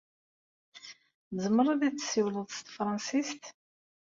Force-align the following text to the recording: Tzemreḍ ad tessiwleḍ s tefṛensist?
Tzemreḍ 1.27 1.79
ad 1.87 1.95
tessiwleḍ 1.95 2.47
s 2.57 2.59
tefṛensist? 2.61 3.43